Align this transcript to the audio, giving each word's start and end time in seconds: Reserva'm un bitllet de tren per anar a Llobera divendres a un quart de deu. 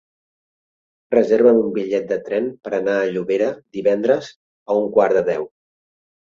Reserva'm 1.15 1.59
un 1.65 1.69
bitllet 1.75 2.09
de 2.13 2.17
tren 2.31 2.49
per 2.65 2.73
anar 2.79 2.97
a 3.03 3.05
Llobera 3.13 3.53
divendres 3.81 4.33
a 4.35 4.81
un 4.83 4.93
quart 4.99 5.19
de 5.23 5.27
deu. 5.33 5.49